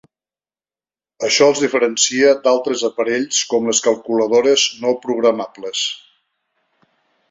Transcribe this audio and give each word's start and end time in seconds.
Això 1.27 1.49
els 1.51 1.61
diferencia 1.65 2.33
d'altres 2.49 2.87
aparells 2.91 3.45
com 3.53 3.71
les 3.73 3.85
calculadores 3.91 4.67
no 4.83 4.99
programables. 5.09 5.89